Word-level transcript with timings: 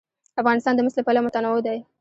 افغانستان 0.41 0.73
د 0.75 0.79
مس 0.85 0.95
له 0.97 1.03
پلوه 1.07 1.23
متنوع 1.25 1.59
دی. 1.65 1.77